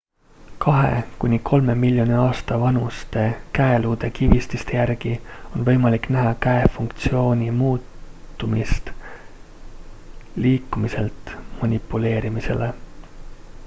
[0.63, 3.25] kahe kuni kolme miljoni aasta vanuste
[3.57, 5.11] käeluude kivististe järgi
[5.51, 8.91] on võimalik näha käe funktsiooni muutumist
[10.49, 12.71] liikumiselt manipuleerimisele